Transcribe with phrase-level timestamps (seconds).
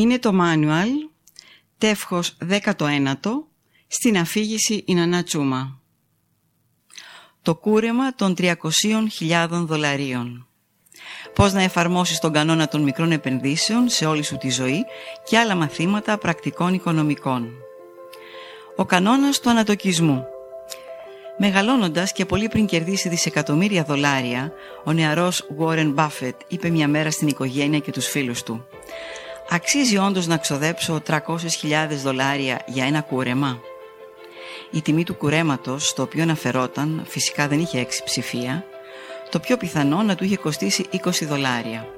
[0.00, 1.10] Είναι το manual
[1.78, 3.14] τεύχος 19
[3.86, 5.80] στην αφήγηση Ινανά Τσούμα.
[7.42, 10.46] Το κούρεμα των 300.000 δολαρίων.
[11.34, 14.84] Πώς να εφαρμόσεις τον κανόνα των μικρών επενδύσεων σε όλη σου τη ζωή
[15.24, 17.52] και άλλα μαθήματα πρακτικών οικονομικών.
[18.76, 20.24] Ο κανόνας του ανατοκισμού.
[21.38, 24.52] Μεγαλώνοντας και πολύ πριν κερδίσει δισεκατομμύρια δολάρια,
[24.84, 28.66] ο νεαρός Warren Buffett είπε μια μέρα στην οικογένεια και τους φίλους του
[29.52, 31.16] Αξίζει όντως να ξοδέψω 300.000
[32.02, 33.60] δολάρια για ένα κούρεμα;
[34.70, 38.64] Η τιμή του κουρέματος, στο οποίο αναφερόταν, φυσικά δεν είχε έξι ψηφία,
[39.30, 41.88] το πιο πιθανό να του είχε κοστίσει 20 δολάρια.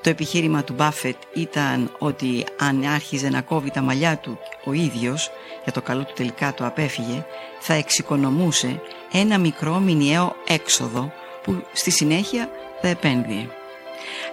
[0.00, 5.30] Το επιχείρημα του Μπάφετ ήταν ότι αν άρχιζε να κόβει τα μαλλιά του ο ίδιος,
[5.62, 7.24] για το καλό του τελικά το απέφυγε,
[7.60, 8.80] θα εξοικονομούσε
[9.12, 11.12] ένα μικρό μηνιαίο έξοδο
[11.42, 13.48] που στη συνέχεια θα επένδυε.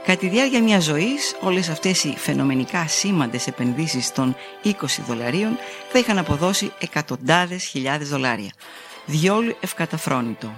[0.09, 4.71] Κατά τη διάρκεια μιας ζωής, όλες αυτές οι φαινομενικά σήμαντες επενδύσεις των 20
[5.07, 5.57] δολαρίων
[5.91, 8.51] θα είχαν αποδώσει εκατοντάδες χιλιάδες δολάρια.
[9.05, 10.53] Διόλου ευκαταφρόνητο.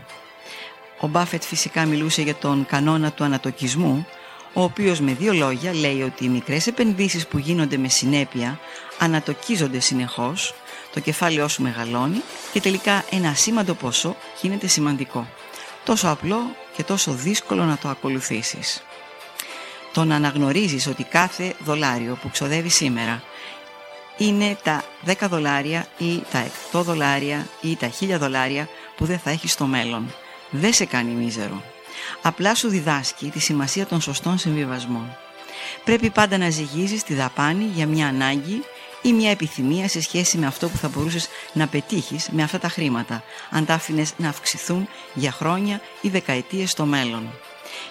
[1.00, 4.08] Ο Μπάφετ φυσικά μιλούσε για τον κανόνα του ανατοκισμού,
[4.54, 8.60] ο οποίος με δύο λόγια λέει ότι οι μικρές επενδύσεις που γίνονται με συνέπεια
[9.00, 10.54] ανατοκίζονται συνεχώς,
[10.94, 12.22] το κεφάλαιό σου μεγαλώνει
[12.52, 15.28] και τελικά ένα ασήμαντο ποσό γίνεται σημαντικό.
[15.86, 18.84] Τόσο απλό και τόσο δύσκολο να το ακολουθήσεις
[19.92, 23.24] το να αναγνωρίζεις ότι κάθε δολάριο που ξοδεύει σήμερα
[24.18, 29.30] είναι τα 10 δολάρια ή τα 100 δολάρια ή τα 1000 δολάρια που δεν θα
[29.30, 30.14] έχεις στο μέλλον.
[30.50, 31.64] Δεν σε κάνει μίζερο.
[32.22, 35.18] Απλά σου διδάσκει τη σημασία των σωστών συμβιβασμών.
[35.84, 38.64] Πρέπει πάντα να ζυγίζεις τη δαπάνη για μια ανάγκη
[39.02, 42.70] ή μια επιθυμία σε σχέση με αυτό που θα μπορούσες να πετύχεις με αυτά τα
[42.70, 47.30] χρήματα, αν τα άφηνες να αυξηθούν για χρόνια ή δεκαετίες στο μέλλον.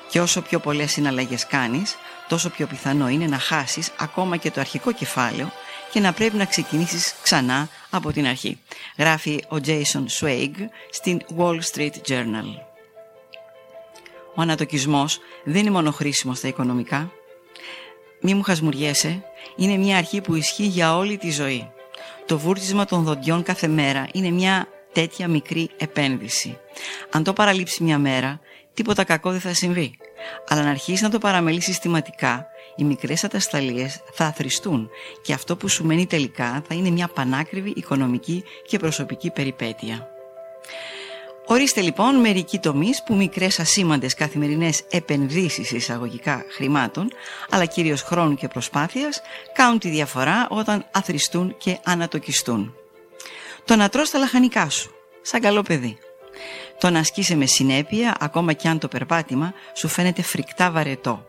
[0.09, 1.97] Και όσο πιο πολλές συναλλαγές κάνεις,
[2.28, 5.53] τόσο πιο πιθανό είναι να χάσεις ακόμα και το αρχικό κεφάλαιο
[5.92, 8.58] και να πρέπει να ξεκινήσεις ξανά από την αρχή.
[8.98, 10.55] Γράφει ο Jason Swag
[10.91, 12.69] στην Wall Street Journal.
[14.35, 17.13] Ο ανατοκισμός δεν είναι μόνο χρήσιμο στα οικονομικά.
[18.20, 19.23] Μη μου χασμουριέσαι,
[19.57, 21.70] είναι μια αρχή που ισχύει για όλη τη ζωή.
[22.27, 26.58] Το βούρτισμα των δοντιών κάθε μέρα είναι μια τέτοια μικρή επένδυση.
[27.11, 28.40] Αν το παραλείψει μια μέρα,
[28.80, 29.96] τίποτα κακό δεν θα συμβεί.
[30.48, 32.46] Αλλά να αρχίσεις να το παραμελείς συστηματικά,
[32.77, 34.91] οι μικρές ατασταλίες θα αθριστούν
[35.23, 40.08] και αυτό που σου μένει τελικά θα είναι μια πανάκριβη οικονομική και προσωπική περιπέτεια.
[41.46, 47.08] Ορίστε λοιπόν μερικοί τομείς που μικρές ασήμαντες καθημερινές επενδύσεις εισαγωγικά χρημάτων,
[47.51, 49.23] αλλά κυρίως χρόνου και προσπάθειας,
[49.55, 52.74] κάνουν τη διαφορά όταν αθριστούν και ανατοκιστούν.
[53.64, 54.90] Το να τρως τα λαχανικά σου,
[55.23, 55.98] σαν καλό παιδί.
[56.80, 61.27] Το να ασκείσαι με συνέπεια, ακόμα κι αν το περπάτημα σου φαίνεται φρικτά βαρετό.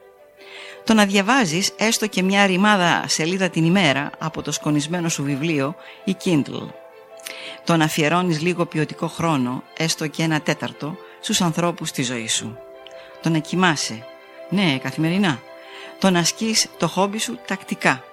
[0.83, 5.75] Το να διαβάζεις έστω και μια ρημάδα σελίδα την ημέρα από το σκονισμένο σου βιβλίο
[6.03, 6.67] ή Kindle.
[7.63, 12.57] Το να αφιερώνεις λίγο ποιοτικό χρόνο, έστω και ένα τέταρτο, στους ανθρώπους στη ζωή σου.
[13.21, 14.05] Το να κοιμάσαι,
[14.49, 15.41] ναι καθημερινά.
[15.99, 18.03] Το να ασκείς το χόμπι σου τακτικά.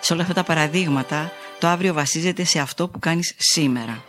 [0.00, 4.02] Σε όλα αυτά τα παραδείγματα, το αύριο βασίζεται σε αυτό που κάνεις σήμερα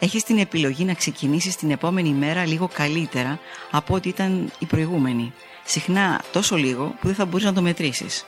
[0.00, 3.38] έχεις την επιλογή να ξεκινήσεις την επόμενη μέρα λίγο καλύτερα
[3.70, 5.32] από ό,τι ήταν η προηγούμενη.
[5.64, 8.24] Συχνά τόσο λίγο που δεν θα μπορείς να το μετρήσεις.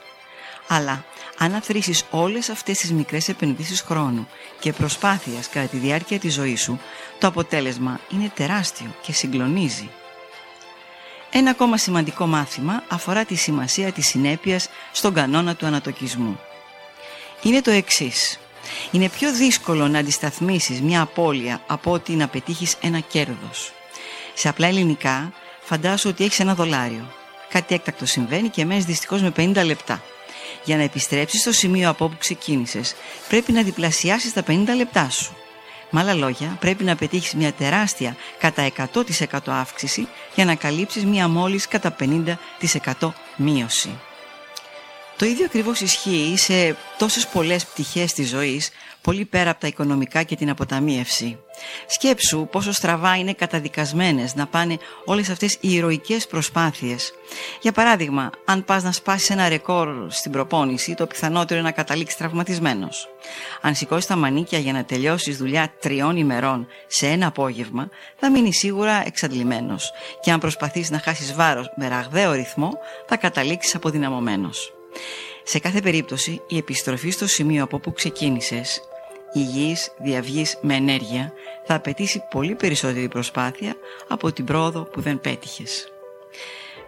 [0.67, 1.05] Αλλά
[1.37, 4.27] αν αθροίσεις όλες αυτές τις μικρές επενδύσεις χρόνου
[4.59, 6.79] και προσπάθειας κατά τη διάρκεια της ζωής σου,
[7.19, 9.89] το αποτέλεσμα είναι τεράστιο και συγκλονίζει.
[11.31, 16.39] Ένα ακόμα σημαντικό μάθημα αφορά τη σημασία της συνέπειας στον κανόνα του ανατοκισμού.
[17.41, 18.39] Είναι το εξής.
[18.91, 23.73] Είναι πιο δύσκολο να αντισταθμίσεις μια απώλεια από ότι να πετύχεις ένα κέρδος.
[24.33, 27.07] Σε απλά ελληνικά, φαντάσου ότι έχεις ένα δολάριο.
[27.49, 30.03] Κάτι έκτακτο συμβαίνει και μένεις δυστυχώς με 50 λεπτά.
[30.63, 32.95] Για να επιστρέψεις στο σημείο από όπου ξεκίνησες,
[33.29, 35.35] πρέπει να διπλασιάσεις τα 50 λεπτά σου.
[35.89, 41.27] Με άλλα λόγια, πρέπει να πετύχεις μια τεράστια κατά 100% αύξηση για να καλύψεις μια
[41.27, 43.99] μόλις κατά 50% μείωση.
[45.23, 48.69] Το ίδιο ακριβώς ισχύει σε τόσες πολλές πτυχές της ζωής,
[49.01, 51.37] πολύ πέρα από τα οικονομικά και την αποταμίευση.
[51.87, 57.13] Σκέψου πόσο στραβά είναι καταδικασμένες να πάνε όλες αυτές οι ηρωικές προσπάθειες.
[57.61, 62.17] Για παράδειγμα, αν πας να σπάσεις ένα ρεκόρ στην προπόνηση, το πιθανότερο είναι να καταλήξεις
[62.17, 63.07] τραυματισμένος.
[63.61, 67.89] Αν σηκώσεις τα μανίκια για να τελειώσεις δουλειά τριών ημερών σε ένα απόγευμα,
[68.19, 69.91] θα μείνει σίγουρα εξαντλημένος.
[70.21, 72.71] Και αν προσπαθείς να χάσεις βάρος με ραγδαίο ρυθμό,
[73.07, 74.73] θα καταλήξεις αποδυναμωμένος.
[75.43, 78.81] Σε κάθε περίπτωση, η επιστροφή στο σημείο από όπου ξεκίνησες,
[79.33, 81.33] υγιής διαυγής με ενέργεια,
[81.65, 83.75] θα απαιτήσει πολύ περισσότερη προσπάθεια
[84.07, 85.87] από την πρόοδο που δεν πέτυχες.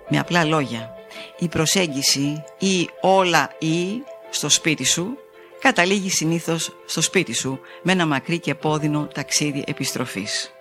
[0.10, 0.94] Με απλά λόγια,
[1.40, 5.18] Η προσέγγιση ή όλα ή στο σπίτι σου
[5.60, 10.52] καταλήγει συνήθως στο σπίτι σου με ένα μακρύ και πόδινο ταξίδι επιστροφής.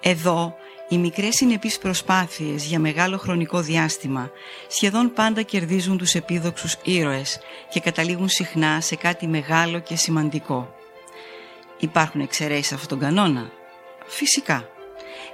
[0.00, 0.56] Εδώ
[0.88, 4.30] οι μικρές συνεπείς προσπάθειες για μεγάλο χρονικό διάστημα
[4.68, 7.38] σχεδόν πάντα κερδίζουν τους επίδοξους ήρωες
[7.70, 10.74] και καταλήγουν συχνά σε κάτι μεγάλο και σημαντικό.
[11.78, 13.50] Υπάρχουν εξαιρέσεις αυτόν τον κανόνα;
[14.06, 14.68] Φυσικά.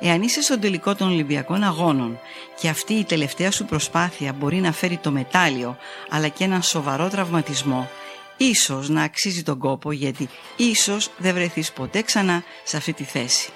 [0.01, 2.19] Εάν είσαι στον τελικό των Ολυμπιακών Αγώνων
[2.61, 5.77] και αυτή η τελευταία σου προσπάθεια μπορεί να φέρει το μετάλλιο
[6.09, 7.91] αλλά και έναν σοβαρό τραυματισμό,
[8.37, 13.53] ίσως να αξίζει τον κόπο γιατί ίσως δεν βρεθείς ποτέ ξανά σε αυτή τη θέση.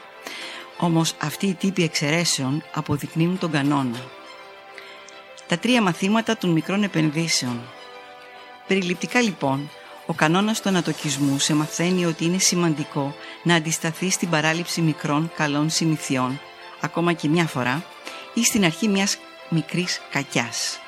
[0.79, 4.05] Όμως αυτοί οι τύποι εξαιρέσεων αποδεικνύουν τον κανόνα.
[5.49, 7.61] Τα τρία μαθήματα των μικρών επενδύσεων.
[8.67, 9.71] Περιληπτικά λοιπόν,
[10.07, 15.71] ο κανόνας του ανατοκισμού σε μαθαίνει ότι είναι σημαντικό να αντισταθεί στην παράληψη μικρών καλών
[15.71, 16.41] συνηθιών,
[16.81, 17.85] ακόμα και μια φορά,
[18.35, 19.19] ή στην αρχή μιας
[19.49, 20.79] μικρής κακιάς.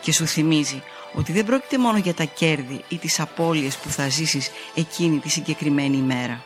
[0.00, 0.82] Και σου θυμίζει
[1.14, 5.28] ότι δεν πρόκειται μόνο για τα κέρδη ή τις απώλειες που θα ζήσεις εκείνη τη
[5.28, 6.44] συγκεκριμένη ημέρα.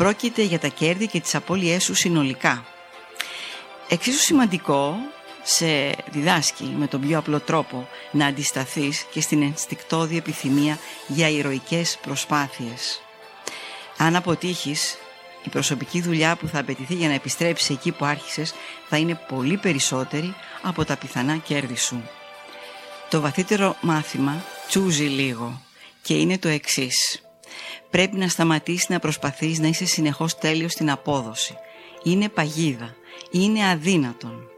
[0.00, 2.64] Πρόκειται για τα κέρδη και τις απώλειές σου συνολικά.
[3.88, 4.96] Εξίσου σημαντικό
[5.42, 5.66] σε
[6.10, 13.02] διδάσκει με τον πιο απλό τρόπο να αντισταθείς και στην ενστικτόδη επιθυμία για ηρωικές προσπάθειες.
[13.96, 14.98] Αν αποτύχεις,
[15.44, 18.54] η προσωπική δουλειά που θα απαιτηθεί για να επιστρέψεις εκεί που άρχισες
[18.88, 22.02] θα είναι πολύ περισσότερη από τα πιθανά κέρδη σου.
[23.10, 25.60] Το βαθύτερο μάθημα τσούζει λίγο
[26.02, 27.22] και είναι το εξής.
[27.90, 31.54] Πρέπει να σταματήσεις να προσπαθείς να είσαι συνεχώς τέλειος στην απόδοση.
[32.02, 32.94] Είναι παγίδα.
[33.30, 34.48] Είναι αδύνατον.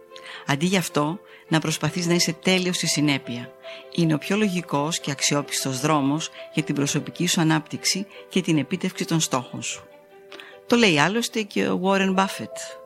[0.47, 1.19] Αντί γι' αυτό,
[1.49, 3.53] να προσπαθείς να είσαι τέλειος στη συνέπεια.
[3.95, 9.05] Είναι ο πιο λογικός και αξιόπιστος δρόμος για την προσωπική σου ανάπτυξη και την επίτευξη
[9.05, 9.85] των στόχων σου.
[10.67, 12.82] Το λέει άλλωστε και ο Warren Buffett.